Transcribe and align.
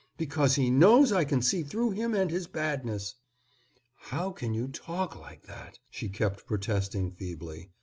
Because 0.17 0.55
he 0.55 0.71
knows 0.71 1.11
I 1.11 1.23
can 1.25 1.43
see 1.43 1.61
through 1.61 1.91
him 1.91 2.15
and 2.15 2.31
his 2.31 2.47
badness." 2.47 3.13
"How 3.95 4.31
can 4.31 4.51
you 4.51 4.67
talk 4.67 5.15
like 5.15 5.43
that?" 5.43 5.77
she 5.91 6.09
kept 6.09 6.47
protesting 6.47 7.11
feebly. 7.11 7.69